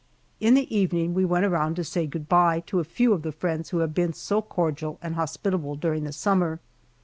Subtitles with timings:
[0.39, 3.31] In the evening we went around to say "good by" to a few of the
[3.31, 6.59] friends who have been so cordial and hospitable during the summer.